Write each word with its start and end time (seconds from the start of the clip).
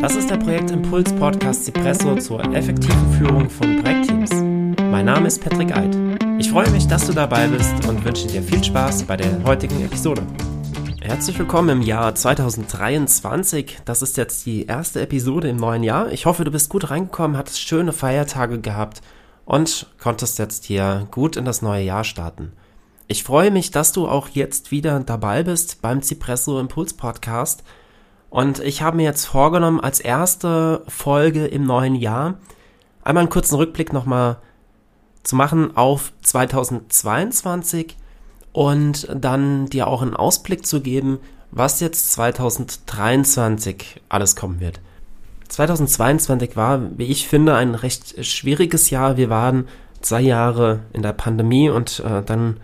Das 0.00 0.14
ist 0.14 0.28
der 0.30 0.36
Projektimpuls 0.36 1.12
Podcast 1.14 1.64
Cipresso 1.64 2.16
zur 2.16 2.44
effektiven 2.54 3.12
Führung 3.14 3.48
von 3.48 3.82
Projektteams. 3.82 4.30
Mein 4.90 5.06
Name 5.06 5.26
ist 5.26 5.42
Patrick 5.42 5.74
Eid. 5.74 5.96
Ich 6.38 6.50
freue 6.50 6.70
mich, 6.70 6.86
dass 6.86 7.06
du 7.06 7.14
dabei 7.14 7.48
bist 7.48 7.72
und 7.88 8.04
wünsche 8.04 8.26
dir 8.26 8.42
viel 8.42 8.62
Spaß 8.62 9.04
bei 9.04 9.16
der 9.16 9.42
heutigen 9.44 9.82
Episode. 9.82 10.22
Herzlich 11.00 11.38
willkommen 11.38 11.70
im 11.70 11.82
Jahr 11.82 12.14
2023. 12.14 13.78
Das 13.86 14.02
ist 14.02 14.18
jetzt 14.18 14.44
die 14.44 14.66
erste 14.66 15.00
Episode 15.00 15.48
im 15.48 15.56
neuen 15.56 15.82
Jahr. 15.82 16.12
Ich 16.12 16.26
hoffe, 16.26 16.44
du 16.44 16.50
bist 16.50 16.68
gut 16.68 16.90
reingekommen, 16.90 17.38
hattest 17.38 17.60
schöne 17.60 17.92
Feiertage 17.92 18.60
gehabt 18.60 19.00
und 19.46 19.86
konntest 19.98 20.38
jetzt 20.38 20.66
hier 20.66 21.08
gut 21.10 21.36
in 21.36 21.46
das 21.46 21.62
neue 21.62 21.84
Jahr 21.84 22.04
starten. 22.04 22.52
Ich 23.08 23.24
freue 23.24 23.50
mich, 23.50 23.70
dass 23.70 23.92
du 23.92 24.06
auch 24.08 24.28
jetzt 24.28 24.72
wieder 24.72 25.00
dabei 25.00 25.42
bist 25.42 25.80
beim 25.80 26.02
Cipresso 26.02 26.60
Impuls 26.60 26.92
Podcast 26.94 27.62
und 28.30 28.58
ich 28.60 28.82
habe 28.82 28.96
mir 28.96 29.04
jetzt 29.04 29.26
vorgenommen, 29.26 29.80
als 29.80 30.00
erste 30.00 30.82
Folge 30.88 31.46
im 31.46 31.64
neuen 31.64 31.94
Jahr 31.94 32.34
einmal 33.02 33.22
einen 33.22 33.30
kurzen 33.30 33.56
Rückblick 33.56 33.92
nochmal 33.92 34.38
zu 35.22 35.36
machen 35.36 35.76
auf 35.76 36.12
2022 36.22 37.96
und 38.52 39.08
dann 39.14 39.66
dir 39.66 39.86
auch 39.86 40.02
einen 40.02 40.16
Ausblick 40.16 40.66
zu 40.66 40.80
geben, 40.80 41.18
was 41.50 41.80
jetzt 41.80 42.12
2023 42.12 44.00
alles 44.08 44.36
kommen 44.36 44.60
wird. 44.60 44.80
2022 45.48 46.56
war, 46.56 46.98
wie 46.98 47.06
ich 47.06 47.28
finde, 47.28 47.54
ein 47.54 47.74
recht 47.74 48.24
schwieriges 48.24 48.90
Jahr. 48.90 49.16
Wir 49.16 49.30
waren 49.30 49.68
zwei 50.00 50.20
Jahre 50.20 50.80
in 50.92 51.02
der 51.02 51.12
Pandemie 51.12 51.70
und 51.70 52.00
äh, 52.00 52.22
dann 52.22 52.58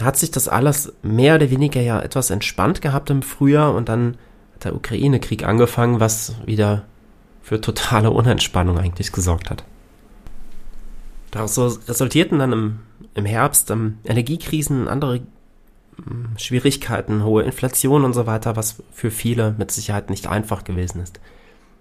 hat 0.00 0.18
sich 0.18 0.30
das 0.30 0.48
alles 0.48 0.92
mehr 1.02 1.36
oder 1.36 1.50
weniger 1.50 1.80
ja 1.80 2.00
etwas 2.00 2.30
entspannt 2.30 2.82
gehabt 2.82 3.10
im 3.10 3.22
Frühjahr 3.22 3.74
und 3.74 3.88
dann 3.88 4.16
der 4.64 4.74
Ukraine-Krieg 4.74 5.44
angefangen, 5.44 6.00
was 6.00 6.34
wieder 6.46 6.84
für 7.42 7.60
totale 7.60 8.10
Unentspannung 8.10 8.78
eigentlich 8.78 9.12
gesorgt 9.12 9.50
hat. 9.50 9.64
Daraus 11.30 11.58
resultierten 11.88 12.38
dann 12.38 12.52
im, 12.52 12.78
im 13.14 13.24
Herbst 13.24 13.70
ähm, 13.70 13.98
Energiekrisen, 14.04 14.86
andere 14.86 15.22
ähm, 15.98 16.28
Schwierigkeiten, 16.36 17.24
hohe 17.24 17.42
Inflation 17.42 18.04
und 18.04 18.12
so 18.12 18.26
weiter, 18.26 18.54
was 18.54 18.82
für 18.92 19.10
viele 19.10 19.54
mit 19.58 19.70
Sicherheit 19.70 20.10
nicht 20.10 20.26
einfach 20.26 20.64
gewesen 20.64 21.02
ist. 21.02 21.20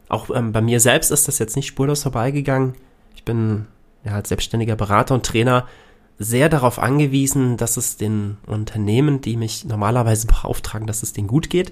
Auch 0.07 0.29
ähm, 0.33 0.51
bei 0.51 0.61
mir 0.61 0.79
selbst 0.79 1.11
ist 1.11 1.27
das 1.27 1.39
jetzt 1.39 1.55
nicht 1.55 1.67
spurlos 1.67 2.03
vorbeigegangen. 2.03 2.73
Ich 3.15 3.23
bin 3.23 3.67
ja 4.03 4.13
als 4.13 4.29
selbstständiger 4.29 4.75
Berater 4.75 5.13
und 5.13 5.25
Trainer 5.25 5.67
sehr 6.17 6.49
darauf 6.49 6.79
angewiesen, 6.79 7.57
dass 7.57 7.77
es 7.77 7.97
den 7.97 8.37
Unternehmen, 8.45 9.21
die 9.21 9.37
mich 9.37 9.65
normalerweise 9.65 10.27
beauftragen, 10.27 10.87
dass 10.87 11.03
es 11.03 11.13
denen 11.13 11.27
gut 11.27 11.49
geht. 11.49 11.71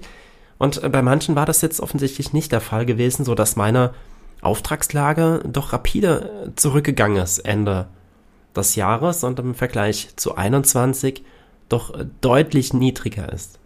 Und 0.60 0.82
äh, 0.84 0.88
bei 0.90 1.02
manchen 1.02 1.34
war 1.34 1.46
das 1.46 1.62
jetzt 1.62 1.80
offensichtlich 1.80 2.32
nicht 2.34 2.52
der 2.52 2.60
Fall 2.60 2.86
gewesen, 2.86 3.24
so 3.24 3.34
dass 3.34 3.56
meine 3.56 3.94
Auftragslage 4.42 5.42
doch 5.50 5.72
rapide 5.72 6.30
äh, 6.46 6.54
zurückgegangen 6.54 7.20
ist 7.20 7.38
Ende 7.38 7.88
des 8.54 8.76
Jahres 8.76 9.24
und 9.24 9.38
im 9.38 9.54
Vergleich 9.54 10.10
zu 10.16 10.36
21 10.36 11.24
doch 11.70 11.98
äh, 11.98 12.04
deutlich 12.20 12.74
niedriger 12.74 13.32
ist. 13.32 13.58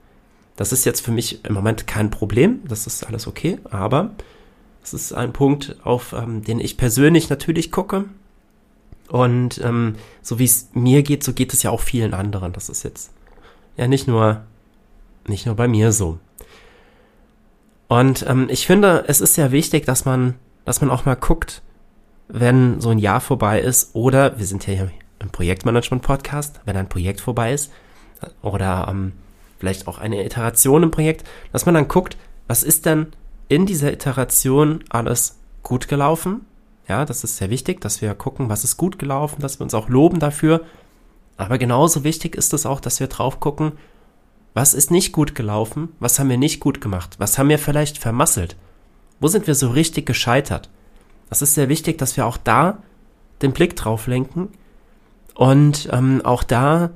Das 0.55 0.73
ist 0.73 0.85
jetzt 0.85 1.05
für 1.05 1.11
mich 1.11 1.45
im 1.45 1.53
Moment 1.53 1.89
kein 1.89 2.11
Problem, 2.11 2.61
das 2.69 2.87
ist 2.87 3.05
alles 3.05 3.27
okay, 3.27 3.59
aber 3.65 4.13
es 4.85 4.95
ist 4.95 5.13
ein 5.13 5.33
Punkt, 5.33 5.77
auf 5.83 6.13
ähm, 6.13 6.45
den 6.45 6.61
ich 6.61 6.77
persönlich 6.77 7.29
natürlich 7.29 7.73
gucke. 7.73 8.05
Und 9.09 9.61
ähm, 9.65 9.97
so 10.23 10.39
wie 10.39 10.45
es 10.45 10.69
mir 10.75 11.03
geht, 11.03 11.25
so 11.25 11.33
geht 11.33 11.53
es 11.53 11.65
ja 11.65 11.71
auch 11.71 11.81
vielen 11.81 12.15
anderen. 12.15 12.53
Das 12.53 12.69
ist 12.69 12.85
jetzt 12.85 13.11
ja 13.77 13.89
nicht 13.89 14.07
nur 14.07 14.43
nicht 15.27 15.45
nur 15.47 15.57
bei 15.57 15.67
mir 15.67 15.91
so. 15.91 16.21
Und 17.95 18.27
ähm, 18.29 18.49
ich 18.51 18.67
finde, 18.67 19.05
es 19.07 19.21
ist 19.21 19.35
sehr 19.35 19.53
wichtig, 19.53 19.87
dass 19.87 20.05
man, 20.05 20.35
dass 20.65 20.81
man 20.81 20.91
auch 20.91 21.05
mal 21.05 21.15
guckt, 21.15 21.63
wenn 22.27 22.81
so 22.81 22.91
ein 22.91 22.99
Jahr 22.99 23.21
vorbei 23.21 23.61
ist 23.61 23.95
oder 23.95 24.37
wir 24.37 24.47
sind 24.47 24.67
ja 24.67 24.75
hier 24.75 24.91
im 25.21 25.29
Projektmanagement-Podcast, 25.29 26.61
wenn 26.65 26.77
ein 26.77 26.89
Projekt 26.89 27.21
vorbei 27.21 27.53
ist 27.53 27.71
oder 28.43 28.89
ähm, 28.91 29.13
vielleicht 29.61 29.87
auch 29.87 29.99
eine 29.99 30.25
Iteration 30.25 30.83
im 30.83 30.91
Projekt, 30.91 31.23
dass 31.53 31.67
man 31.67 31.77
dann 31.77 31.87
guckt, 31.87 32.17
was 32.49 32.65
ist 32.65 32.85
denn 32.85 33.13
in 33.47 33.65
dieser 33.65 33.93
Iteration 33.93 34.83
alles 34.89 35.39
gut 35.63 35.87
gelaufen? 35.87 36.47
Ja, 36.89 37.05
das 37.05 37.23
ist 37.23 37.37
sehr 37.37 37.51
wichtig, 37.51 37.81
dass 37.81 38.03
wir 38.03 38.13
gucken, 38.17 38.49
was 38.49 38.65
ist 38.65 38.77
gut 38.77 38.99
gelaufen, 38.99 39.41
dass 39.41 39.61
wir 39.61 39.63
uns 39.63 39.75
auch 39.75 39.89
loben 39.89 40.19
dafür. 40.19 40.63
Aber 41.37 41.59
genauso 41.59 42.03
wichtig 42.03 42.35
ist 42.35 42.55
es 42.55 42.67
auch, 42.67 42.81
dass 42.81 42.99
wir 42.99 43.07
drauf 43.07 43.39
gucken, 43.39 43.75
was 44.55 44.73
ist 44.73 44.93
nicht 44.93 45.13
gut 45.13 45.35
gelaufen? 45.35 45.89
Was 45.99 46.19
haben 46.19 46.31
wir 46.31 46.39
nicht 46.39 46.61
gut 46.61 46.81
gemacht? 46.81 47.17
Was 47.19 47.39
haben 47.39 47.49
wir 47.49 47.59
vielleicht 47.59 47.99
vermasselt? 47.99 48.57
Wo 49.19 49.27
sind 49.27 49.49
wir 49.49 49.57
so 49.57 49.71
richtig 49.71 50.07
gescheitert? 50.07 50.71
Das 51.29 51.43
ist 51.43 51.55
sehr 51.55 51.69
wichtig, 51.69 51.99
dass 51.99 52.17
wir 52.17 52.25
auch 52.25 52.37
da 52.37 52.79
den 53.43 53.53
Blick 53.53 53.75
drauf 53.75 54.07
lenken 54.07 54.49
und 55.35 55.89
ähm, 55.93 56.23
auch 56.25 56.45
da 56.45 56.91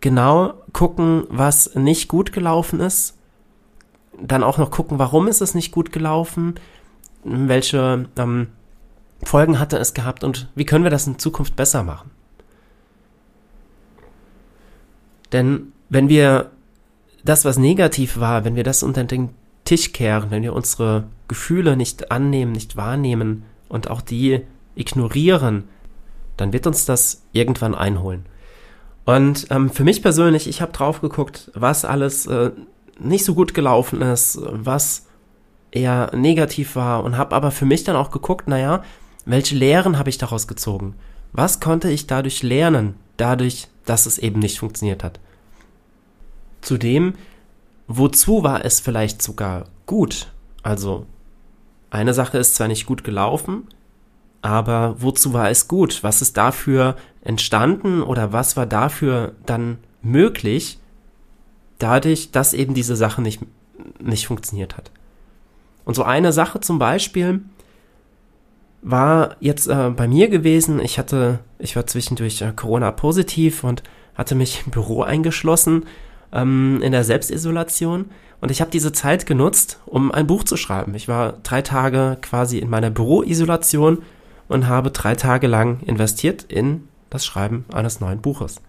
genau 0.00 0.54
gucken, 0.72 1.24
was 1.28 1.74
nicht 1.74 2.08
gut 2.08 2.32
gelaufen 2.32 2.78
ist. 2.78 3.16
Dann 4.22 4.44
auch 4.44 4.58
noch 4.58 4.70
gucken, 4.70 4.98
warum 4.98 5.26
ist 5.26 5.40
es 5.40 5.54
nicht 5.54 5.72
gut 5.72 5.90
gelaufen? 5.92 6.54
Welche 7.24 8.08
ähm, 8.16 8.48
Folgen 9.24 9.58
hatte 9.58 9.76
es 9.78 9.92
gehabt 9.92 10.22
und 10.22 10.48
wie 10.54 10.64
können 10.64 10.84
wir 10.84 10.90
das 10.90 11.06
in 11.06 11.18
Zukunft 11.18 11.56
besser 11.56 11.82
machen? 11.82 12.10
Denn 15.32 15.72
wenn 15.88 16.08
wir 16.08 16.50
das, 17.24 17.44
was 17.44 17.58
negativ 17.58 18.18
war, 18.18 18.44
wenn 18.44 18.56
wir 18.56 18.64
das 18.64 18.82
unter 18.82 19.04
den 19.04 19.30
Tisch 19.64 19.92
kehren, 19.92 20.30
wenn 20.30 20.42
wir 20.42 20.54
unsere 20.54 21.04
Gefühle 21.28 21.76
nicht 21.76 22.10
annehmen, 22.10 22.52
nicht 22.52 22.76
wahrnehmen 22.76 23.44
und 23.68 23.90
auch 23.90 24.00
die 24.00 24.40
ignorieren, 24.74 25.64
dann 26.36 26.52
wird 26.52 26.66
uns 26.66 26.86
das 26.86 27.22
irgendwann 27.32 27.74
einholen. 27.74 28.24
Und 29.04 29.46
ähm, 29.50 29.70
für 29.70 29.84
mich 29.84 30.02
persönlich, 30.02 30.48
ich 30.48 30.62
habe 30.62 30.72
drauf 30.72 31.00
geguckt, 31.00 31.50
was 31.54 31.84
alles 31.84 32.26
äh, 32.26 32.50
nicht 32.98 33.24
so 33.24 33.34
gut 33.34 33.54
gelaufen 33.54 34.02
ist, 34.02 34.38
was 34.42 35.06
eher 35.70 36.10
negativ 36.14 36.76
war 36.76 37.04
und 37.04 37.16
habe 37.16 37.34
aber 37.34 37.50
für 37.50 37.64
mich 37.66 37.84
dann 37.84 37.96
auch 37.96 38.10
geguckt, 38.10 38.48
naja, 38.48 38.82
welche 39.24 39.54
Lehren 39.54 39.98
habe 39.98 40.10
ich 40.10 40.18
daraus 40.18 40.48
gezogen? 40.48 40.94
Was 41.32 41.60
konnte 41.60 41.90
ich 41.90 42.06
dadurch 42.06 42.42
lernen, 42.42 42.94
dadurch, 43.16 43.68
dass 43.84 44.06
es 44.06 44.18
eben 44.18 44.40
nicht 44.40 44.58
funktioniert 44.58 45.04
hat? 45.04 45.20
Zudem, 46.60 47.14
wozu 47.86 48.42
war 48.42 48.64
es 48.64 48.80
vielleicht 48.80 49.22
sogar 49.22 49.66
gut? 49.86 50.32
Also, 50.62 51.06
eine 51.90 52.14
Sache 52.14 52.38
ist 52.38 52.54
zwar 52.54 52.68
nicht 52.68 52.86
gut 52.86 53.02
gelaufen, 53.04 53.66
aber 54.42 54.96
wozu 54.98 55.32
war 55.32 55.50
es 55.50 55.68
gut? 55.68 56.02
Was 56.02 56.22
ist 56.22 56.36
dafür 56.36 56.96
entstanden 57.22 58.02
oder 58.02 58.32
was 58.32 58.56
war 58.56 58.66
dafür 58.66 59.32
dann 59.44 59.78
möglich, 60.02 60.78
dadurch, 61.78 62.30
dass 62.30 62.54
eben 62.54 62.74
diese 62.74 62.96
Sache 62.96 63.22
nicht, 63.22 63.42
nicht 64.00 64.26
funktioniert 64.26 64.76
hat? 64.76 64.90
Und 65.84 65.94
so 65.94 66.04
eine 66.04 66.32
Sache 66.32 66.60
zum 66.60 66.78
Beispiel 66.78 67.42
war 68.82 69.36
jetzt 69.40 69.66
äh, 69.66 69.90
bei 69.90 70.08
mir 70.08 70.28
gewesen. 70.28 70.80
Ich 70.80 70.98
hatte, 70.98 71.40
ich 71.58 71.76
war 71.76 71.86
zwischendurch 71.86 72.40
äh, 72.42 72.52
Corona 72.54 72.92
positiv 72.92 73.64
und 73.64 73.82
hatte 74.14 74.34
mich 74.34 74.62
im 74.64 74.72
Büro 74.72 75.02
eingeschlossen 75.02 75.84
ähm, 76.32 76.80
in 76.82 76.92
der 76.92 77.04
Selbstisolation 77.04 78.06
und 78.40 78.50
ich 78.50 78.60
habe 78.60 78.70
diese 78.70 78.92
Zeit 78.92 79.26
genutzt, 79.26 79.80
um 79.86 80.10
ein 80.12 80.26
Buch 80.26 80.44
zu 80.44 80.56
schreiben. 80.56 80.94
Ich 80.94 81.08
war 81.08 81.34
drei 81.42 81.62
Tage 81.62 82.18
quasi 82.22 82.58
in 82.58 82.70
meiner 82.70 82.90
Büroisolation 82.90 84.02
und 84.48 84.66
habe 84.66 84.90
drei 84.90 85.14
Tage 85.14 85.46
lang 85.46 85.80
investiert 85.80 86.44
in 86.44 86.88
das 87.10 87.26
Schreiben 87.26 87.64
eines 87.72 88.00
neuen 88.00 88.20
Buches. 88.20 88.60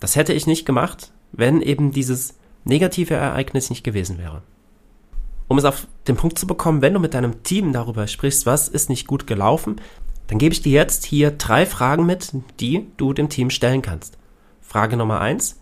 Das 0.00 0.16
hätte 0.16 0.32
ich 0.32 0.46
nicht 0.46 0.66
gemacht, 0.66 1.12
wenn 1.32 1.62
eben 1.62 1.90
dieses 1.90 2.34
negative 2.64 3.14
Ereignis 3.14 3.70
nicht 3.70 3.84
gewesen 3.84 4.18
wäre. 4.18 4.42
Um 5.48 5.58
es 5.58 5.64
auf 5.64 5.86
den 6.08 6.16
Punkt 6.16 6.38
zu 6.38 6.46
bekommen, 6.46 6.82
wenn 6.82 6.94
du 6.94 7.00
mit 7.00 7.14
deinem 7.14 7.42
Team 7.42 7.72
darüber 7.72 8.06
sprichst, 8.06 8.46
was 8.46 8.68
ist 8.68 8.88
nicht 8.88 9.06
gut 9.06 9.26
gelaufen, 9.26 9.76
dann 10.26 10.38
gebe 10.38 10.54
ich 10.54 10.62
dir 10.62 10.72
jetzt 10.72 11.04
hier 11.04 11.30
drei 11.32 11.66
Fragen 11.66 12.06
mit, 12.06 12.32
die 12.60 12.86
du 12.96 13.12
dem 13.12 13.28
Team 13.28 13.50
stellen 13.50 13.82
kannst. 13.82 14.18
Frage 14.62 14.96
Nummer 14.96 15.20
eins: 15.20 15.60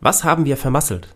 was 0.00 0.24
haben 0.24 0.44
wir 0.44 0.56
vermasselt? 0.56 1.14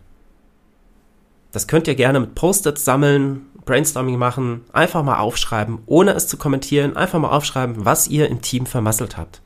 Das 1.51 1.67
könnt 1.67 1.87
ihr 1.87 1.95
gerne 1.95 2.19
mit 2.19 2.35
Post-its 2.35 2.83
sammeln, 2.83 3.45
Brainstorming 3.65 4.17
machen, 4.17 4.65
einfach 4.73 5.03
mal 5.03 5.19
aufschreiben, 5.19 5.79
ohne 5.85 6.11
es 6.13 6.27
zu 6.27 6.37
kommentieren, 6.37 6.97
einfach 6.97 7.19
mal 7.19 7.29
aufschreiben, 7.29 7.85
was 7.85 8.07
ihr 8.07 8.27
im 8.29 8.41
Team 8.41 8.65
vermasselt 8.65 9.17
habt. 9.17 9.41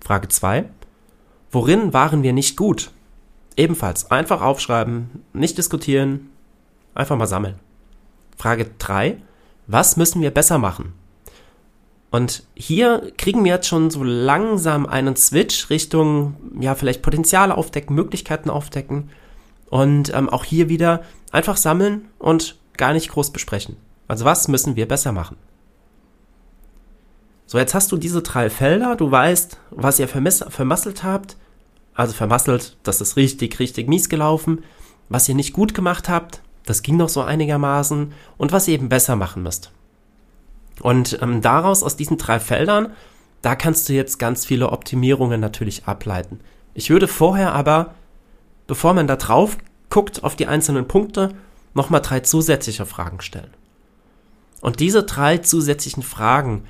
Frage 0.00 0.28
2. 0.28 0.64
Worin 1.50 1.92
waren 1.92 2.22
wir 2.22 2.32
nicht 2.32 2.56
gut? 2.56 2.90
Ebenfalls 3.56 4.10
einfach 4.10 4.42
aufschreiben, 4.42 5.22
nicht 5.32 5.58
diskutieren, 5.58 6.30
einfach 6.94 7.16
mal 7.16 7.26
sammeln. 7.26 7.58
Frage 8.36 8.70
3. 8.78 9.18
Was 9.66 9.96
müssen 9.96 10.20
wir 10.20 10.32
besser 10.32 10.58
machen? 10.58 10.92
Und 12.12 12.44
hier 12.54 13.10
kriegen 13.16 13.42
wir 13.42 13.54
jetzt 13.54 13.66
schon 13.66 13.90
so 13.90 14.04
langsam 14.04 14.84
einen 14.84 15.16
Switch 15.16 15.70
Richtung, 15.70 16.36
ja, 16.60 16.74
vielleicht 16.74 17.00
Potenziale 17.00 17.56
aufdecken, 17.56 17.96
Möglichkeiten 17.96 18.50
aufdecken. 18.50 19.08
Und 19.70 20.14
ähm, 20.14 20.28
auch 20.28 20.44
hier 20.44 20.68
wieder 20.68 21.02
einfach 21.32 21.56
sammeln 21.56 22.10
und 22.18 22.58
gar 22.76 22.92
nicht 22.92 23.08
groß 23.08 23.30
besprechen. 23.30 23.76
Also 24.08 24.26
was 24.26 24.46
müssen 24.46 24.76
wir 24.76 24.86
besser 24.86 25.12
machen? 25.12 25.38
So, 27.46 27.56
jetzt 27.56 27.72
hast 27.72 27.90
du 27.92 27.96
diese 27.96 28.20
drei 28.20 28.50
Felder, 28.50 28.94
du 28.94 29.10
weißt, 29.10 29.58
was 29.70 29.98
ihr 29.98 30.08
vermasselt 30.08 31.02
habt. 31.02 31.36
Also 31.94 32.12
vermasselt, 32.12 32.76
das 32.82 33.00
ist 33.00 33.16
richtig, 33.16 33.58
richtig 33.58 33.88
mies 33.88 34.10
gelaufen. 34.10 34.64
Was 35.08 35.30
ihr 35.30 35.34
nicht 35.34 35.54
gut 35.54 35.72
gemacht 35.72 36.10
habt, 36.10 36.42
das 36.66 36.82
ging 36.82 36.98
noch 36.98 37.08
so 37.08 37.22
einigermaßen. 37.22 38.12
Und 38.36 38.52
was 38.52 38.68
ihr 38.68 38.74
eben 38.74 38.90
besser 38.90 39.16
machen 39.16 39.42
müsst. 39.42 39.72
Und 40.82 41.18
ähm, 41.22 41.40
daraus, 41.40 41.82
aus 41.82 41.96
diesen 41.96 42.18
drei 42.18 42.40
Feldern, 42.40 42.92
da 43.40 43.54
kannst 43.54 43.88
du 43.88 43.92
jetzt 43.94 44.18
ganz 44.18 44.44
viele 44.44 44.70
Optimierungen 44.70 45.40
natürlich 45.40 45.86
ableiten. 45.86 46.40
Ich 46.74 46.90
würde 46.90 47.08
vorher 47.08 47.54
aber, 47.54 47.94
bevor 48.66 48.92
man 48.92 49.06
da 49.06 49.16
drauf 49.16 49.56
guckt 49.88 50.24
auf 50.24 50.36
die 50.36 50.46
einzelnen 50.46 50.88
Punkte, 50.88 51.34
nochmal 51.74 52.00
drei 52.00 52.20
zusätzliche 52.20 52.84
Fragen 52.84 53.20
stellen. 53.20 53.50
Und 54.60 54.80
diese 54.80 55.04
drei 55.04 55.38
zusätzlichen 55.38 56.02
Fragen, 56.02 56.64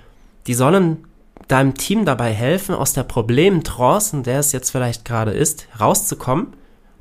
die 0.47 0.55
sollen 0.55 1.06
deinem 1.49 1.75
Team 1.75 2.05
dabei 2.05 2.32
helfen, 2.32 2.75
aus 2.75 2.93
der 2.93 3.03
Problemtrance, 3.03 4.17
in 4.17 4.23
der 4.23 4.41
es 4.41 4.53
jetzt 4.53 4.70
vielleicht 4.70 5.05
gerade 5.05 5.32
ist, 5.32 5.69
rauszukommen 5.79 6.49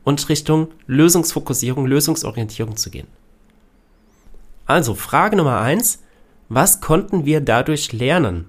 und 0.03 0.27
Richtung 0.29 0.69
Lösungsfokussierung, 0.87 1.85
Lösungsorientierung 1.85 2.75
zu 2.75 2.89
gehen. 2.89 3.07
Also 4.65 4.95
Frage 4.95 5.35
Nummer 5.35 5.59
eins, 5.59 5.99
was 6.53 6.81
konnten 6.81 7.23
wir 7.23 7.39
dadurch 7.39 7.93
lernen? 7.93 8.45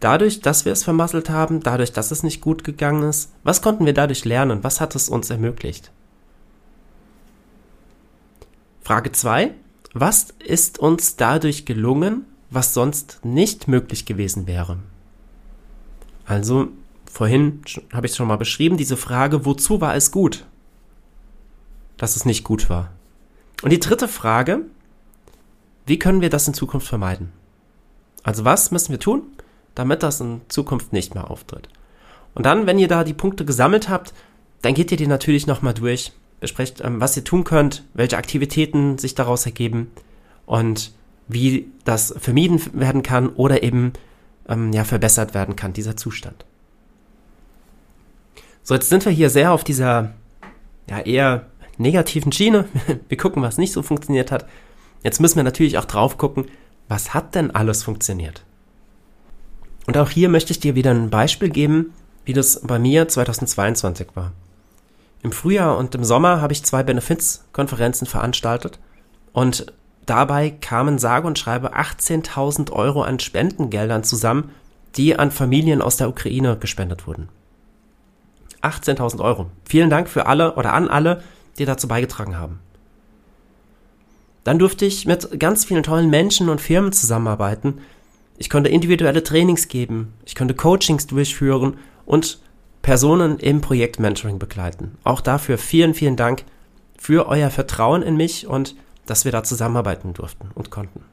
Dadurch, 0.00 0.40
dass 0.40 0.64
wir 0.64 0.72
es 0.72 0.82
vermasselt 0.82 1.30
haben, 1.30 1.60
dadurch, 1.60 1.92
dass 1.92 2.10
es 2.10 2.24
nicht 2.24 2.40
gut 2.40 2.64
gegangen 2.64 3.08
ist, 3.08 3.30
was 3.44 3.62
konnten 3.62 3.86
wir 3.86 3.94
dadurch 3.94 4.24
lernen? 4.24 4.64
Was 4.64 4.80
hat 4.80 4.96
es 4.96 5.08
uns 5.08 5.30
ermöglicht? 5.30 5.92
Frage 8.82 9.12
2. 9.12 9.54
Was 9.92 10.34
ist 10.44 10.80
uns 10.80 11.14
dadurch 11.14 11.66
gelungen, 11.66 12.24
was 12.50 12.74
sonst 12.74 13.20
nicht 13.22 13.68
möglich 13.68 14.06
gewesen 14.06 14.48
wäre? 14.48 14.78
Also, 16.24 16.66
vorhin 17.04 17.62
habe 17.92 18.08
ich 18.08 18.16
schon 18.16 18.26
mal 18.26 18.38
beschrieben, 18.38 18.76
diese 18.76 18.96
Frage, 18.96 19.44
wozu 19.44 19.80
war 19.80 19.94
es 19.94 20.10
gut? 20.10 20.46
Dass 21.96 22.16
es 22.16 22.24
nicht 22.24 22.42
gut 22.42 22.68
war. 22.68 22.90
Und 23.62 23.70
die 23.70 23.78
dritte 23.78 24.08
Frage, 24.08 24.62
wie 25.90 25.98
können 25.98 26.20
wir 26.20 26.30
das 26.30 26.46
in 26.46 26.54
Zukunft 26.54 26.86
vermeiden? 26.86 27.32
Also 28.22 28.44
was 28.44 28.70
müssen 28.70 28.92
wir 28.92 29.00
tun, 29.00 29.22
damit 29.74 30.04
das 30.04 30.20
in 30.20 30.40
Zukunft 30.46 30.92
nicht 30.92 31.14
mehr 31.14 31.28
auftritt? 31.30 31.68
Und 32.32 32.46
dann, 32.46 32.66
wenn 32.66 32.78
ihr 32.78 32.86
da 32.86 33.02
die 33.02 33.12
Punkte 33.12 33.44
gesammelt 33.44 33.88
habt, 33.88 34.14
dann 34.62 34.74
geht 34.74 34.92
ihr 34.92 34.96
die 34.96 35.08
natürlich 35.08 35.48
nochmal 35.48 35.74
durch, 35.74 36.12
besprecht, 36.38 36.80
ähm, 36.80 37.00
was 37.00 37.16
ihr 37.16 37.24
tun 37.24 37.42
könnt, 37.42 37.82
welche 37.92 38.18
Aktivitäten 38.18 38.98
sich 38.98 39.16
daraus 39.16 39.46
ergeben 39.46 39.90
und 40.46 40.92
wie 41.26 41.66
das 41.84 42.14
vermieden 42.16 42.60
werden 42.72 43.02
kann 43.02 43.28
oder 43.28 43.64
eben 43.64 43.92
ähm, 44.48 44.72
ja, 44.72 44.84
verbessert 44.84 45.34
werden 45.34 45.56
kann, 45.56 45.72
dieser 45.72 45.96
Zustand. 45.96 46.44
So, 48.62 48.74
jetzt 48.74 48.90
sind 48.90 49.04
wir 49.04 49.12
hier 49.12 49.28
sehr 49.28 49.52
auf 49.52 49.64
dieser 49.64 50.14
ja, 50.88 51.00
eher 51.00 51.46
negativen 51.78 52.30
Schiene. 52.30 52.66
Wir 53.08 53.16
gucken, 53.16 53.42
was 53.42 53.58
nicht 53.58 53.72
so 53.72 53.82
funktioniert 53.82 54.30
hat. 54.30 54.46
Jetzt 55.02 55.20
müssen 55.20 55.36
wir 55.36 55.44
natürlich 55.44 55.78
auch 55.78 55.84
drauf 55.84 56.18
gucken, 56.18 56.46
was 56.88 57.14
hat 57.14 57.34
denn 57.34 57.50
alles 57.52 57.82
funktioniert? 57.82 58.44
Und 59.86 59.96
auch 59.96 60.10
hier 60.10 60.28
möchte 60.28 60.52
ich 60.52 60.60
dir 60.60 60.74
wieder 60.74 60.90
ein 60.90 61.10
Beispiel 61.10 61.48
geben, 61.48 61.92
wie 62.24 62.32
das 62.32 62.60
bei 62.62 62.78
mir 62.78 63.08
2022 63.08 64.08
war. 64.14 64.32
Im 65.22 65.32
Frühjahr 65.32 65.76
und 65.76 65.94
im 65.94 66.04
Sommer 66.04 66.40
habe 66.40 66.52
ich 66.52 66.64
zwei 66.64 66.82
Benefizkonferenzen 66.82 68.06
veranstaltet 68.06 68.78
und 69.32 69.72
dabei 70.06 70.50
kamen 70.50 70.98
sage 70.98 71.26
und 71.26 71.38
schreibe 71.38 71.76
18.000 71.76 72.72
Euro 72.72 73.02
an 73.02 73.20
Spendengeldern 73.20 74.02
zusammen, 74.02 74.50
die 74.96 75.18
an 75.18 75.30
Familien 75.30 75.82
aus 75.82 75.96
der 75.96 76.08
Ukraine 76.08 76.56
gespendet 76.56 77.06
wurden. 77.06 77.28
18.000 78.62 79.20
Euro. 79.20 79.46
Vielen 79.64 79.90
Dank 79.90 80.08
für 80.08 80.26
alle 80.26 80.54
oder 80.54 80.72
an 80.72 80.88
alle, 80.88 81.22
die 81.58 81.64
dazu 81.64 81.88
beigetragen 81.88 82.36
haben. 82.36 82.60
Dann 84.44 84.58
durfte 84.58 84.86
ich 84.86 85.06
mit 85.06 85.38
ganz 85.38 85.64
vielen 85.64 85.82
tollen 85.82 86.10
Menschen 86.10 86.48
und 86.48 86.60
Firmen 86.60 86.92
zusammenarbeiten. 86.92 87.80
Ich 88.38 88.48
konnte 88.48 88.70
individuelle 88.70 89.22
Trainings 89.22 89.68
geben, 89.68 90.14
ich 90.24 90.34
konnte 90.34 90.54
Coachings 90.54 91.06
durchführen 91.06 91.76
und 92.06 92.40
Personen 92.82 93.38
im 93.38 93.60
Projektmentoring 93.60 94.38
begleiten. 94.38 94.96
Auch 95.04 95.20
dafür 95.20 95.58
vielen, 95.58 95.92
vielen 95.92 96.16
Dank 96.16 96.44
für 96.96 97.28
euer 97.28 97.50
Vertrauen 97.50 98.02
in 98.02 98.16
mich 98.16 98.46
und 98.46 98.74
dass 99.06 99.24
wir 99.24 99.32
da 99.32 99.42
zusammenarbeiten 99.42 100.14
durften 100.14 100.50
und 100.54 100.70
konnten. 100.70 101.04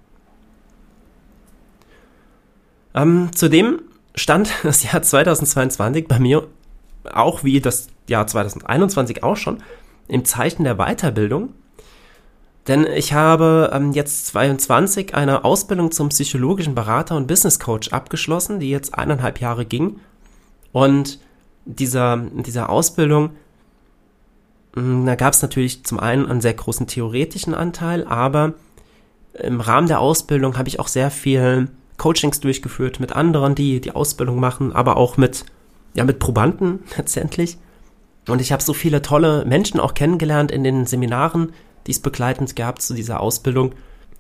Ähm, 2.96 3.30
zudem 3.36 3.82
stand 4.16 4.52
das 4.64 4.84
Jahr 4.84 5.02
2022 5.02 6.08
bei 6.08 6.20
mir 6.20 6.48
auch 7.14 7.44
wie 7.44 7.62
das 7.62 7.88
Jahr 8.08 8.28
2021 8.28 9.24
auch 9.24 9.38
schon 9.38 9.64
im 10.08 10.26
Zeichen 10.26 10.64
der 10.64 10.76
Weiterbildung. 10.76 11.54
Denn 12.68 12.86
ich 12.86 13.14
habe 13.14 13.72
ähm, 13.74 13.94
jetzt 13.94 14.28
22 14.28 15.16
eine 15.16 15.46
Ausbildung 15.46 15.92
zum 15.92 16.10
psychologischen 16.10 16.76
Berater 16.76 17.16
und 17.16 17.28
Business 17.28 17.60
Coach 17.60 17.90
abgeschlossen, 17.90 18.60
die 18.60 18.70
jetzt 18.70 18.94
eineinhalb 18.94 19.40
Jahre 19.40 19.66
ging. 19.66 20.00
Und 20.74 21.20
dieser, 21.66 22.18
dieser 22.18 22.70
Ausbildung, 22.70 23.32
hm, 24.76 25.06
da 25.06 25.16
gab 25.16 25.34
es 25.34 25.42
natürlich 25.42 25.86
zum 25.86 26.00
einen 26.00 26.26
einen 26.30 26.42
sehr 26.42 26.54
großen 26.54 26.88
theoretischen 26.88 27.54
Anteil, 27.54 28.06
aber 28.06 28.54
im 29.34 29.62
Rahmen 29.62 29.88
der 29.88 30.00
Ausbildung 30.00 30.58
habe 30.58 30.68
ich 30.68 30.80
auch 30.80 30.88
sehr 30.88 31.12
viel 31.12 31.70
Coachings 31.98 32.40
durchgeführt 32.42 33.00
mit 33.00 33.14
anderen, 33.14 33.56
die 33.56 33.80
die 33.80 33.92
Ausbildung 33.92 34.40
machen, 34.40 34.74
aber 34.74 34.98
auch 34.98 35.16
mit, 35.16 35.46
ja, 35.94 36.04
mit 36.04 36.20
Probanden 36.20 36.80
letztendlich. 36.98 37.58
Und 38.28 38.42
ich 38.42 38.52
habe 38.52 38.62
so 38.62 38.74
viele 38.74 39.02
tolle 39.02 39.46
Menschen 39.46 39.80
auch 39.80 39.94
kennengelernt 39.94 40.52
in 40.52 40.66
den 40.66 40.86
Seminaren, 40.86 41.54
die 41.88 41.92
es 41.92 42.00
begleitend 42.00 42.56
gab 42.56 42.82
zu 42.82 42.94
dieser 42.94 43.20
Ausbildung. 43.20 43.74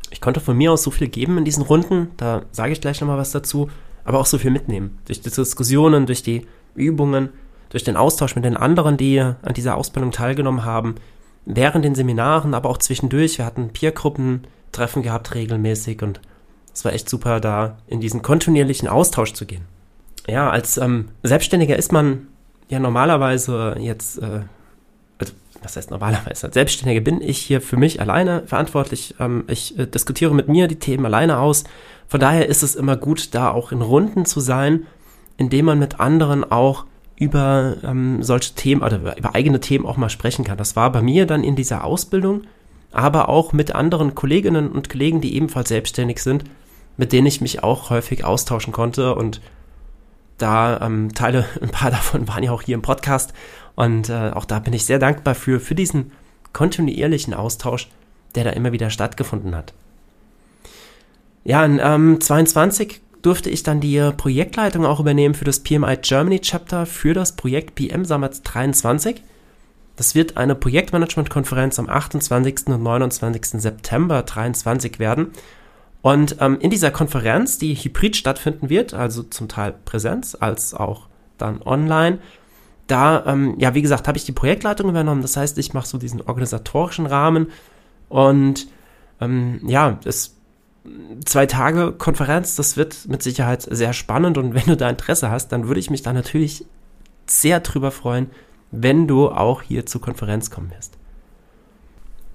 Ich 0.09 0.21
konnte 0.21 0.39
von 0.39 0.57
mir 0.57 0.71
aus 0.71 0.83
so 0.83 0.91
viel 0.91 1.09
geben 1.09 1.37
in 1.37 1.45
diesen 1.45 1.63
Runden, 1.63 2.09
da 2.17 2.43
sage 2.51 2.71
ich 2.71 2.81
gleich 2.81 3.01
nochmal 3.01 3.17
was 3.17 3.31
dazu, 3.31 3.69
aber 4.05 4.19
auch 4.19 4.25
so 4.25 4.37
viel 4.37 4.51
mitnehmen. 4.51 4.97
Durch 5.05 5.21
die 5.21 5.29
Diskussionen, 5.29 6.05
durch 6.05 6.23
die 6.23 6.47
Übungen, 6.75 7.29
durch 7.69 7.83
den 7.83 7.97
Austausch 7.97 8.35
mit 8.35 8.45
den 8.45 8.55
anderen, 8.55 8.95
die 8.95 9.19
an 9.19 9.53
dieser 9.55 9.75
Ausbildung 9.75 10.11
teilgenommen 10.11 10.63
haben, 10.63 10.95
während 11.45 11.83
den 11.83 11.95
Seminaren, 11.95 12.53
aber 12.53 12.69
auch 12.69 12.77
zwischendurch. 12.77 13.37
Wir 13.37 13.45
hatten 13.45 13.69
Peergruppen-Treffen 13.69 15.03
gehabt 15.03 15.35
regelmäßig 15.35 16.01
und 16.01 16.21
es 16.73 16.85
war 16.85 16.93
echt 16.93 17.09
super, 17.09 17.39
da 17.39 17.77
in 17.87 17.99
diesen 17.99 18.21
kontinuierlichen 18.21 18.87
Austausch 18.87 19.33
zu 19.33 19.45
gehen. 19.45 19.65
Ja, 20.27 20.49
als 20.49 20.77
ähm, 20.77 21.09
Selbstständiger 21.23 21.75
ist 21.75 21.91
man 21.91 22.27
ja 22.69 22.79
normalerweise 22.79 23.75
jetzt, 23.79 24.19
äh, 24.19 24.41
was 25.61 25.75
heißt 25.75 25.91
normalerweise, 25.91 26.47
als 26.47 26.53
Selbstständiger 26.53 27.01
bin 27.01 27.21
ich 27.21 27.39
hier 27.39 27.61
für 27.61 27.77
mich 27.77 27.99
alleine 28.01 28.43
verantwortlich. 28.45 29.15
Ähm, 29.19 29.43
ich 29.47 29.77
äh, 29.77 29.87
diskutiere 29.87 30.33
mit 30.33 30.47
mir 30.47 30.67
die 30.67 30.79
Themen 30.79 31.05
alleine 31.05 31.39
aus. 31.39 31.63
Von 32.07 32.19
daher 32.19 32.47
ist 32.47 32.63
es 32.63 32.75
immer 32.75 32.95
gut, 32.95 33.35
da 33.35 33.51
auch 33.51 33.71
in 33.71 33.81
Runden 33.81 34.25
zu 34.25 34.39
sein 34.39 34.85
indem 35.37 35.65
man 35.65 35.79
mit 35.79 35.99
anderen 35.99 36.51
auch 36.51 36.85
über 37.15 37.77
ähm, 37.83 38.21
solche 38.21 38.53
Themen 38.53 38.83
oder 38.83 39.17
über 39.17 39.33
eigene 39.33 39.59
Themen 39.59 39.85
auch 39.85 39.97
mal 39.97 40.09
sprechen 40.09 40.43
kann. 40.43 40.57
Das 40.57 40.75
war 40.75 40.91
bei 40.91 41.01
mir 41.01 41.25
dann 41.25 41.43
in 41.43 41.55
dieser 41.55 41.83
Ausbildung, 41.83 42.43
aber 42.91 43.29
auch 43.29 43.53
mit 43.53 43.73
anderen 43.73 44.13
Kolleginnen 44.13 44.69
und 44.69 44.89
Kollegen, 44.89 45.21
die 45.21 45.35
ebenfalls 45.35 45.69
selbstständig 45.69 46.21
sind, 46.21 46.43
mit 46.97 47.13
denen 47.13 47.27
ich 47.27 47.41
mich 47.41 47.63
auch 47.63 47.89
häufig 47.89 48.23
austauschen 48.23 48.73
konnte 48.73 49.15
und 49.15 49.41
da 50.37 50.81
ähm, 50.81 51.13
Teile, 51.15 51.45
ein 51.61 51.69
paar 51.69 51.91
davon 51.91 52.27
waren 52.27 52.43
ja 52.43 52.51
auch 52.51 52.63
hier 52.63 52.75
im 52.75 52.81
Podcast 52.81 53.33
und 53.77 54.09
äh, 54.09 54.31
auch 54.31 54.45
da 54.45 54.57
bin 54.57 54.73
ich 54.73 54.85
sehr 54.85 54.97
dankbar 54.97 55.35
für, 55.35 55.59
für 55.59 55.75
diesen 55.75 56.11
kontinuierlichen 56.51 57.35
Austausch, 57.35 57.87
der 58.33 58.43
da 58.43 58.49
immer 58.49 58.71
wieder 58.71 58.89
stattgefunden 58.89 59.55
hat. 59.55 59.73
Ja, 61.43 61.63
in 61.63 61.79
ähm, 61.81 62.19
22 62.19 63.01
durfte 63.21 63.51
ich 63.51 63.61
dann 63.61 63.79
die 63.79 64.11
Projektleitung 64.17 64.83
auch 64.83 64.99
übernehmen 64.99 65.35
für 65.35 65.45
das 65.45 65.59
PMI 65.59 65.97
Germany 66.01 66.39
Chapter 66.39 66.87
für 66.87 67.13
das 67.13 67.35
Projekt 67.35 67.75
PM 67.75 68.03
Summit 68.03 68.41
23. 68.43 69.21
Das 69.95 70.15
wird 70.15 70.37
eine 70.37 70.55
Projektmanagement-Konferenz 70.55 71.77
am 71.77 71.87
28. 71.87 72.67
und 72.67 72.81
29. 72.81 73.61
September 73.61 74.23
23 74.23 74.97
werden. 74.97 75.27
Und 76.01 76.37
ähm, 76.39 76.57
in 76.59 76.71
dieser 76.71 76.89
Konferenz, 76.89 77.59
die 77.59 77.75
hybrid 77.75 78.15
stattfinden 78.15 78.71
wird, 78.71 78.95
also 78.95 79.21
zum 79.21 79.47
Teil 79.47 79.75
Präsenz 79.85 80.35
als 80.39 80.73
auch 80.73 81.07
dann 81.37 81.61
online, 81.61 82.17
da, 82.87 83.25
ähm, 83.25 83.55
ja, 83.59 83.73
wie 83.73 83.81
gesagt, 83.81 84.07
habe 84.07 84.17
ich 84.17 84.25
die 84.25 84.31
Projektleitung 84.31 84.89
übernommen. 84.89 85.21
Das 85.21 85.37
heißt, 85.37 85.57
ich 85.57 85.73
mache 85.73 85.87
so 85.87 85.97
diesen 85.97 86.21
organisatorischen 86.21 87.05
Rahmen 87.05 87.51
und 88.09 88.67
ähm, 89.19 89.61
ja, 89.65 89.99
es 90.05 90.35
zwei 91.25 91.45
Tage 91.45 91.91
Konferenz, 91.91 92.55
das 92.55 92.77
wird 92.77 93.07
mit 93.07 93.21
Sicherheit 93.21 93.61
sehr 93.61 93.93
spannend 93.93 94.37
und 94.37 94.53
wenn 94.53 94.65
du 94.65 94.77
da 94.77 94.89
Interesse 94.89 95.29
hast, 95.29 95.49
dann 95.49 95.67
würde 95.67 95.79
ich 95.79 95.89
mich 95.89 96.01
da 96.01 96.13
natürlich 96.13 96.65
sehr 97.25 97.59
drüber 97.59 97.91
freuen, 97.91 98.29
wenn 98.71 99.07
du 99.07 99.29
auch 99.29 99.61
hier 99.61 99.85
zur 99.85 100.01
Konferenz 100.01 100.49
kommen 100.49 100.71
wirst. 100.71 100.97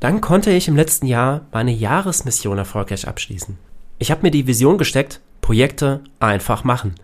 dann 0.00 0.20
konnte 0.20 0.50
ich 0.50 0.66
im 0.66 0.76
letzten 0.76 1.06
Jahr 1.06 1.42
meine 1.52 1.70
Jahresmission 1.70 2.58
erfolgreich 2.58 3.06
abschließen. 3.06 3.56
Ich 3.98 4.10
habe 4.10 4.22
mir 4.22 4.32
die 4.32 4.48
Vision 4.48 4.76
gesteckt, 4.76 5.20
Projekte 5.40 6.00
einfach 6.18 6.64
machen. 6.64 6.96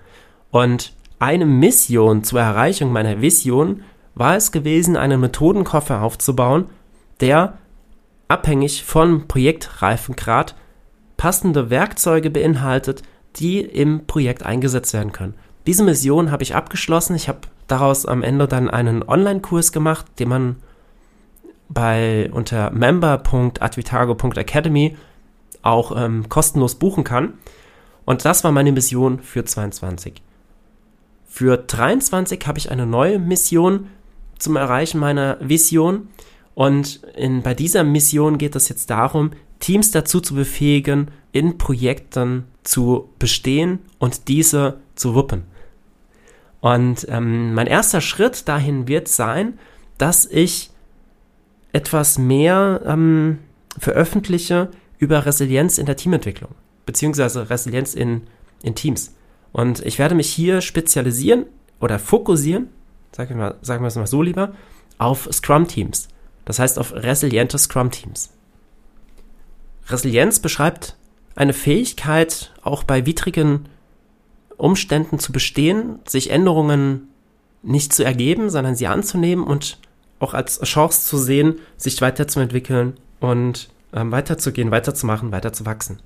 Und 0.50 0.92
eine 1.18 1.46
Mission 1.46 2.22
zur 2.24 2.40
Erreichung 2.40 2.92
meiner 2.92 3.20
Vision 3.20 3.82
war 4.14 4.36
es 4.36 4.52
gewesen, 4.52 4.96
einen 4.96 5.20
Methodenkoffer 5.20 6.02
aufzubauen, 6.02 6.66
der 7.20 7.58
abhängig 8.28 8.84
von 8.84 9.28
Projektreifengrad 9.28 10.54
passende 11.16 11.70
Werkzeuge 11.70 12.30
beinhaltet, 12.30 13.02
die 13.36 13.60
im 13.60 14.06
Projekt 14.06 14.44
eingesetzt 14.44 14.94
werden 14.94 15.12
können. 15.12 15.34
Diese 15.66 15.84
Mission 15.84 16.30
habe 16.30 16.42
ich 16.42 16.54
abgeschlossen. 16.54 17.14
Ich 17.14 17.28
habe 17.28 17.40
daraus 17.66 18.06
am 18.06 18.22
Ende 18.22 18.48
dann 18.48 18.70
einen 18.70 19.02
Online-Kurs 19.02 19.72
gemacht, 19.72 20.06
den 20.18 20.28
man 20.28 20.56
bei 21.68 22.30
unter 22.32 22.70
member.advitago.academy 22.70 24.96
auch 25.62 25.92
ähm, 25.96 26.28
kostenlos 26.28 26.74
buchen 26.76 27.02
kann. 27.04 27.34
Und 28.04 28.24
das 28.24 28.44
war 28.44 28.52
meine 28.52 28.70
Mission 28.72 29.20
für 29.20 29.44
22. 29.44 30.22
Für 31.28 31.58
23 31.58 32.44
habe 32.46 32.58
ich 32.58 32.70
eine 32.70 32.86
neue 32.86 33.18
Mission 33.18 33.88
zum 34.38 34.56
Erreichen 34.56 34.98
meiner 34.98 35.36
Vision. 35.40 36.08
Und 36.54 37.02
in, 37.16 37.42
bei 37.42 37.54
dieser 37.54 37.84
Mission 37.84 38.38
geht 38.38 38.56
es 38.56 38.68
jetzt 38.68 38.90
darum, 38.90 39.30
Teams 39.60 39.90
dazu 39.90 40.20
zu 40.20 40.34
befähigen, 40.34 41.10
in 41.30 41.58
Projekten 41.58 42.44
zu 42.64 43.10
bestehen 43.18 43.80
und 43.98 44.28
diese 44.28 44.80
zu 44.94 45.14
wuppen. 45.14 45.44
Und 46.60 47.06
ähm, 47.08 47.54
mein 47.54 47.66
erster 47.66 48.00
Schritt 48.00 48.48
dahin 48.48 48.88
wird 48.88 49.06
sein, 49.06 49.58
dass 49.98 50.24
ich 50.26 50.70
etwas 51.72 52.18
mehr 52.18 52.82
ähm, 52.86 53.38
veröffentliche 53.78 54.70
über 54.98 55.26
Resilienz 55.26 55.78
in 55.78 55.86
der 55.86 55.96
Teamentwicklung, 55.96 56.54
beziehungsweise 56.86 57.50
Resilienz 57.50 57.94
in, 57.94 58.22
in 58.62 58.74
Teams. 58.74 59.14
Und 59.58 59.84
ich 59.84 59.98
werde 59.98 60.14
mich 60.14 60.30
hier 60.30 60.60
spezialisieren 60.60 61.44
oder 61.80 61.98
fokussieren, 61.98 62.68
sagen 63.10 63.30
wir, 63.30 63.36
mal, 63.38 63.54
sagen 63.60 63.82
wir 63.82 63.88
es 63.88 63.96
mal 63.96 64.06
so 64.06 64.22
lieber, 64.22 64.52
auf 64.98 65.28
Scrum-Teams. 65.32 66.06
Das 66.44 66.60
heißt 66.60 66.78
auf 66.78 66.92
resiliente 66.94 67.58
Scrum-Teams. 67.58 68.30
Resilienz 69.88 70.38
beschreibt 70.38 70.96
eine 71.34 71.54
Fähigkeit, 71.54 72.52
auch 72.62 72.84
bei 72.84 73.04
widrigen 73.04 73.68
Umständen 74.56 75.18
zu 75.18 75.32
bestehen, 75.32 75.98
sich 76.06 76.30
Änderungen 76.30 77.08
nicht 77.64 77.92
zu 77.92 78.04
ergeben, 78.04 78.50
sondern 78.50 78.76
sie 78.76 78.86
anzunehmen 78.86 79.44
und 79.44 79.80
auch 80.20 80.34
als 80.34 80.60
Chance 80.60 81.04
zu 81.04 81.18
sehen, 81.18 81.56
sich 81.76 82.00
weiterzuentwickeln 82.00 82.96
und 83.18 83.70
ähm, 83.92 84.12
weiterzugehen, 84.12 84.70
weiterzumachen, 84.70 85.32
weiterzuwachsen. 85.32 85.98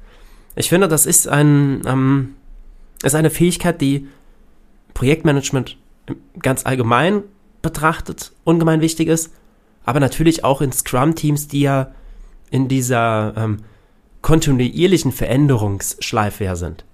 Ich 0.56 0.70
finde, 0.70 0.88
das 0.88 1.04
ist 1.04 1.28
ein 1.28 1.82
ähm, 1.84 2.34
ist 3.02 3.14
eine 3.14 3.30
Fähigkeit, 3.30 3.80
die 3.80 4.08
Projektmanagement 4.94 5.76
ganz 6.38 6.66
allgemein 6.66 7.22
betrachtet 7.62 8.32
ungemein 8.44 8.80
wichtig 8.80 9.08
ist, 9.08 9.32
aber 9.84 10.00
natürlich 10.00 10.44
auch 10.44 10.60
in 10.60 10.72
Scrum-Teams, 10.72 11.48
die 11.48 11.60
ja 11.60 11.92
in 12.50 12.68
dieser 12.68 13.34
ähm, 13.36 13.58
kontinuierlichen 14.20 15.12
Veränderungsschleife 15.12 16.54
sind. 16.56 16.84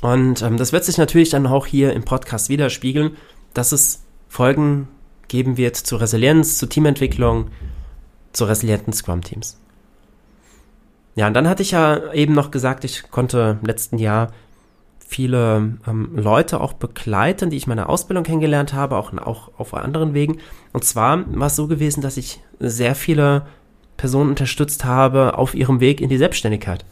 Und 0.00 0.42
ähm, 0.42 0.58
das 0.58 0.72
wird 0.72 0.84
sich 0.84 0.98
natürlich 0.98 1.30
dann 1.30 1.46
auch 1.46 1.66
hier 1.66 1.92
im 1.94 2.04
Podcast 2.04 2.48
widerspiegeln, 2.50 3.16
dass 3.54 3.72
es 3.72 4.04
Folgen 4.28 4.88
geben 5.28 5.56
wird 5.56 5.76
zu 5.76 5.96
Resilienz, 5.96 6.58
zu 6.58 6.66
Teamentwicklung, 6.66 7.50
zu 8.32 8.44
resilienten 8.44 8.92
Scrum-Teams. 8.92 9.58
Ja, 11.14 11.26
und 11.28 11.34
dann 11.34 11.48
hatte 11.48 11.62
ich 11.62 11.70
ja 11.70 12.12
eben 12.12 12.34
noch 12.34 12.50
gesagt, 12.50 12.84
ich 12.84 13.10
konnte 13.10 13.58
im 13.60 13.66
letzten 13.66 13.98
Jahr 13.98 14.32
viele 15.06 15.78
ähm, 15.86 16.10
Leute 16.16 16.60
auch 16.60 16.72
begleiten, 16.72 17.50
die 17.50 17.56
ich 17.56 17.66
meine 17.66 17.88
Ausbildung 17.88 18.24
kennengelernt 18.24 18.72
habe, 18.72 18.96
auch, 18.96 19.12
auch 19.16 19.50
auf 19.58 19.74
anderen 19.74 20.12
Wegen. 20.12 20.38
Und 20.72 20.84
zwar 20.84 21.24
war 21.38 21.46
es 21.46 21.56
so 21.56 21.68
gewesen, 21.68 22.00
dass 22.00 22.16
ich 22.16 22.40
sehr 22.58 22.94
viele 22.94 23.46
Personen 23.96 24.30
unterstützt 24.30 24.84
habe 24.84 25.38
auf 25.38 25.54
ihrem 25.54 25.78
Weg 25.78 26.00
in 26.00 26.08
die 26.08 26.18
Selbstständigkeit. 26.18 26.84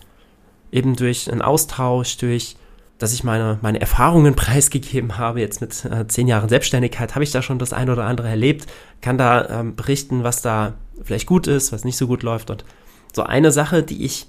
Eben 0.71 0.95
durch 0.95 1.31
einen 1.31 1.43
Austausch, 1.43 2.17
durch, 2.19 2.57
dass 2.99 3.12
ich 3.12 3.25
meine, 3.25 3.59
meine 3.61 3.81
Erfahrungen 3.81 4.35
preisgegeben 4.37 5.19
habe. 5.19 5.41
Jetzt 5.41 5.61
mit 5.61 5.85
äh, 5.85 6.07
zehn 6.07 6.29
Jahren 6.29 6.49
Selbstständigkeit 6.49 7.14
habe 7.14 7.25
ich 7.25 7.33
da 7.33 7.43
schon 7.43 7.59
das 7.59 7.73
eine 7.73 7.93
oder 7.93 8.05
andere 8.05 8.29
erlebt, 8.29 8.67
kann 9.00 9.19
da 9.19 9.49
ähm, 9.49 9.75
berichten, 9.75 10.23
was 10.23 10.43
da 10.43 10.75
vielleicht 11.02 11.26
gut 11.26 11.49
ist, 11.49 11.73
was 11.73 11.85
nicht 11.85 11.97
so 11.97 12.07
gut 12.07 12.23
läuft. 12.23 12.50
Und 12.50 12.64
so 13.12 13.23
eine 13.23 13.52
Sache, 13.52 13.83
die 13.83 14.04
ich, 14.04 14.26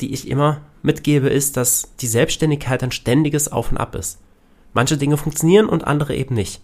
die 0.00 0.12
ich 0.12 0.28
immer 0.28 0.62
mitgebe, 0.82 1.28
ist, 1.28 1.56
dass 1.56 1.94
die 2.00 2.06
Selbstständigkeit 2.06 2.82
ein 2.82 2.92
ständiges 2.92 3.50
Auf 3.50 3.70
und 3.70 3.76
Ab 3.76 3.94
ist. 3.94 4.18
Manche 4.72 4.96
Dinge 4.96 5.16
funktionieren 5.16 5.68
und 5.68 5.84
andere 5.84 6.14
eben 6.14 6.34
nicht. 6.34 6.60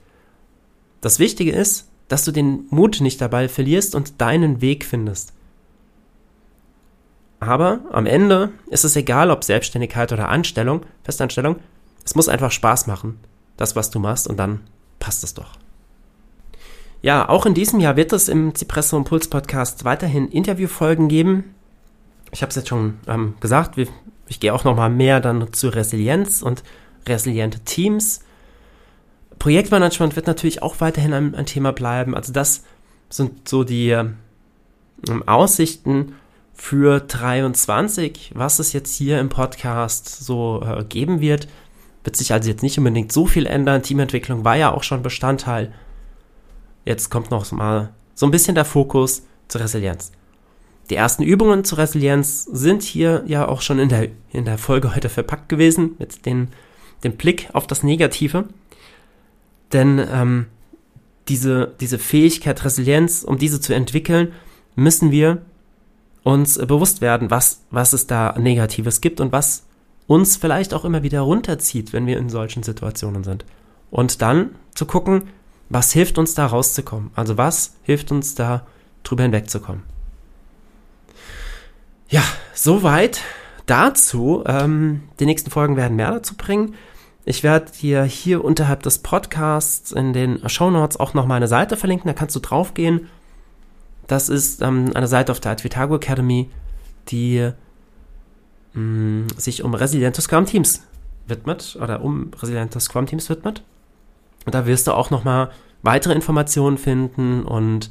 Das 1.01 1.19
Wichtige 1.19 1.53
ist, 1.53 1.89
dass 2.09 2.25
du 2.25 2.33
den 2.33 2.67
Mut 2.71 3.01
nicht 3.01 3.21
dabei 3.21 3.49
verlierst 3.49 3.95
und 3.95 4.21
deinen 4.21 4.61
Weg 4.61 4.85
findest. 4.85 5.33
Aber 7.41 7.81
am 7.91 8.07
Ende 8.07 8.51
ist 8.69 8.85
es 8.85 8.95
egal, 8.95 9.31
ob 9.31 9.43
Selbstständigkeit 9.43 10.13
oder 10.13 10.29
Anstellung, 10.29 10.83
Festanstellung, 11.03 11.57
es 12.05 12.15
muss 12.15 12.29
einfach 12.29 12.53
Spaß 12.53 12.87
machen, 12.87 13.19
das, 13.57 13.75
was 13.75 13.91
du 13.91 13.99
machst, 13.99 14.29
und 14.29 14.37
dann 14.37 14.61
passt 15.01 15.25
es 15.25 15.35
doch. 15.35 15.53
Ja, 17.03 17.29
auch 17.29 17.47
in 17.47 17.55
diesem 17.55 17.81
Jahr 17.81 17.97
wird 17.97 18.13
es 18.13 18.29
im 18.29 18.55
Cipresso 18.55 18.97
Impuls 18.97 19.27
Podcast 19.27 19.85
weiterhin 19.85 20.29
Interviewfolgen 20.29 21.09
geben. 21.09 21.53
Ich 22.31 22.43
habe 22.43 22.51
es 22.51 22.57
jetzt 22.57 22.69
schon 22.69 23.01
ähm, 23.09 23.35
gesagt, 23.41 23.77
ich 24.29 24.39
gehe 24.39 24.55
auch 24.55 24.63
noch 24.63 24.77
mal 24.77 24.89
mehr 24.89 25.19
dann 25.19 25.53
zu 25.53 25.69
Resilienz 25.69 26.43
und 26.43 26.63
resiliente 27.09 27.59
Teams. 27.61 28.21
Projektmanagement 29.41 30.15
wird 30.15 30.29
natürlich 30.29 30.63
auch 30.63 30.81
weiterhin 30.81 31.13
ein, 31.13 31.35
ein 31.35 31.47
Thema 31.47 31.73
bleiben. 31.73 32.15
Also 32.15 32.33
das 32.33 32.63
sind 33.11 33.49
so 33.49 33.65
die 33.65 33.91
ähm, 33.91 34.17
Aussichten 35.27 36.15
für 36.55 37.01
23, 37.01 38.31
was 38.37 38.61
es 38.61 38.73
jetzt 38.73 38.95
hier 38.95 39.19
im 39.19 39.29
Podcast 39.29 40.25
so 40.25 40.63
äh, 40.65 40.85
geben 40.85 41.21
wird. 41.21 41.49
Wird 42.05 42.15
sich 42.15 42.33
also 42.33 42.49
jetzt 42.49 42.63
nicht 42.63 42.79
unbedingt 42.79 43.11
so 43.11 43.27
viel 43.27 43.47
ändern. 43.47 43.83
Teamentwicklung 43.83 44.45
war 44.45 44.55
ja 44.55 44.73
auch 44.73 44.85
schon 44.85 45.03
Bestandteil. 45.03 45.73
Jetzt 46.85 47.11
kommt 47.11 47.31
noch 47.31 47.51
mal 47.53 47.93
so 48.15 48.27
ein 48.27 48.31
bisschen 48.31 48.55
der 48.55 48.65
Fokus 48.65 49.23
zur 49.49 49.61
Resilienz. 49.61 50.13
Die 50.91 50.97
ersten 50.97 51.23
Übungen 51.23 51.65
zur 51.65 51.79
Resilienz 51.79 52.45
sind 52.45 52.83
hier 52.83 53.23
ja 53.27 53.47
auch 53.47 53.61
schon 53.61 53.79
in 53.79 53.89
der, 53.89 54.09
in 54.33 54.45
der 54.45 54.59
Folge 54.59 54.95
heute 54.95 55.09
verpackt 55.09 55.49
gewesen, 55.49 55.95
mit 55.99 56.27
den, 56.27 56.49
dem 57.05 57.17
Blick 57.17 57.49
auf 57.53 57.67
das 57.67 57.83
Negative. 57.83 58.45
Denn 59.73 59.99
ähm, 60.13 60.47
diese, 61.29 61.73
diese 61.81 61.99
Fähigkeit, 61.99 62.65
Resilienz, 62.65 63.23
um 63.23 63.39
diese 63.39 63.61
zu 63.61 63.75
entwickeln, 63.75 64.33
müssen 64.75 65.11
wir 65.11 65.43
uns 66.25 66.59
bewusst 66.59 67.01
werden, 67.01 67.31
was, 67.31 67.63
was 67.71 67.93
es 67.93 68.07
da 68.07 68.35
Negatives 68.39 69.01
gibt 69.01 69.21
und 69.21 69.33
was 69.33 69.65
uns 70.07 70.37
vielleicht 70.37 70.75
auch 70.75 70.85
immer 70.85 71.03
wieder 71.03 71.21
runterzieht, 71.21 71.93
wenn 71.93 72.07
wir 72.07 72.19
in 72.19 72.29
solchen 72.29 72.63
Situationen 72.63 73.25
sind. 73.25 73.45
Und 73.91 74.21
dann 74.21 74.51
zu 74.75 74.87
gucken, 74.87 75.25
was 75.73 75.93
hilft 75.93 76.19
uns 76.19 76.35
da 76.35 76.47
rauszukommen? 76.47 77.11
Also 77.15 77.39
was 77.39 77.77
hilft 77.83 78.13
uns 78.13 78.35
da 78.35 78.67
drüber 79.05 79.23
hinwegzukommen? 79.23 79.83
Ja, 82.09 82.23
soweit 82.53 83.23
dazu. 83.65 84.45
Ähm, 84.47 85.05
die 85.19 85.25
nächsten 85.25 85.51
Folgen 85.51 85.77
werden 85.77 85.97
mehr 85.97 86.11
dazu 86.11 86.37
bringen. 86.37 86.75
Ich 87.25 87.43
werde 87.43 87.73
dir 87.73 88.03
hier 88.05 88.45
unterhalb 88.45 88.83
des 88.83 88.99
Podcasts 88.99 89.93
in 89.93 90.13
den 90.13 90.47
Show 90.49 90.71
Notes 90.71 91.01
auch 91.01 91.15
noch 91.15 91.25
meine 91.25 91.49
Seite 91.49 91.77
verlinken, 91.77 92.09
da 92.09 92.15
kannst 92.15 92.37
du 92.37 92.41
draufgehen. 92.41 93.09
Das 94.09 94.29
ist 94.29 94.61
ähm, 94.61 94.91
eine 94.95 95.07
Seite 95.07 95.33
auf 95.33 95.41
der 95.41 95.53
Advitago 95.53 95.97
Academy, 95.97 96.51
die 97.09 97.51
mh, 98.75 98.81
mm, 98.83 99.27
sich 99.39 99.63
um 99.63 99.73
resiliente 99.73 100.21
Scrum 100.21 100.45
Teams 100.45 100.83
widmet 101.29 101.79
oder 101.81 102.03
um 102.03 102.33
resiliente 102.35 102.79
Scrum 102.81 103.07
Teams 103.07 103.31
widmet. 103.31 103.63
Und 104.45 104.55
da 104.55 104.67
wirst 104.67 104.87
du 104.87 104.93
auch 104.93 105.11
nochmal 105.11 105.51
weitere 105.83 106.15
Informationen 106.15 106.79
finden 106.79 107.45
und 107.45 107.91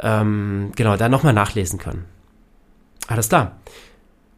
ähm, 0.00 0.72
genau, 0.76 0.96
da 0.96 1.08
nochmal 1.08 1.32
nachlesen 1.32 1.78
können. 1.78 2.04
Alles 3.06 3.28
klar. 3.28 3.58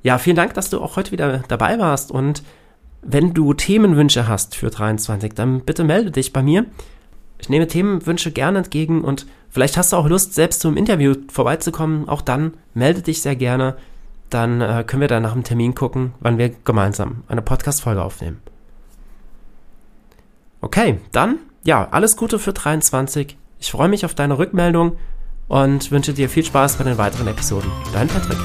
Ja, 0.02 0.18
vielen 0.18 0.36
Dank, 0.36 0.54
dass 0.54 0.70
du 0.70 0.80
auch 0.80 0.96
heute 0.96 1.12
wieder 1.12 1.44
dabei 1.48 1.78
warst 1.78 2.10
und 2.10 2.42
wenn 3.02 3.34
du 3.34 3.52
Themenwünsche 3.52 4.28
hast 4.28 4.54
für 4.54 4.70
23, 4.70 5.34
dann 5.34 5.60
bitte 5.60 5.84
melde 5.84 6.10
dich 6.12 6.32
bei 6.32 6.42
mir. 6.42 6.66
Ich 7.38 7.48
nehme 7.48 7.66
Themenwünsche 7.66 8.30
gerne 8.30 8.58
entgegen 8.58 9.02
und 9.02 9.26
vielleicht 9.50 9.76
hast 9.76 9.92
du 9.92 9.96
auch 9.96 10.08
Lust, 10.08 10.34
selbst 10.34 10.60
zum 10.60 10.76
Interview 10.76 11.14
vorbeizukommen. 11.28 12.08
Auch 12.08 12.22
dann 12.22 12.54
melde 12.74 13.02
dich 13.02 13.20
sehr 13.20 13.34
gerne. 13.34 13.76
Dann 14.30 14.60
äh, 14.60 14.84
können 14.86 15.00
wir 15.00 15.08
dann 15.08 15.24
nach 15.24 15.32
dem 15.32 15.42
Termin 15.42 15.74
gucken, 15.74 16.14
wann 16.20 16.38
wir 16.38 16.50
gemeinsam 16.64 17.24
eine 17.26 17.42
Podcast-Folge 17.42 18.02
aufnehmen. 18.02 18.40
Okay, 20.62 21.00
dann, 21.10 21.38
ja, 21.64 21.88
alles 21.90 22.16
Gute 22.16 22.38
für 22.38 22.52
23. 22.52 23.36
Ich 23.58 23.70
freue 23.70 23.88
mich 23.88 24.04
auf 24.04 24.14
deine 24.14 24.38
Rückmeldung 24.38 24.96
und 25.48 25.90
wünsche 25.90 26.14
dir 26.14 26.28
viel 26.28 26.44
Spaß 26.44 26.78
bei 26.78 26.84
den 26.84 26.98
weiteren 26.98 27.26
Episoden. 27.26 27.70
Dein 27.92 28.08
Patrick. 28.08 28.38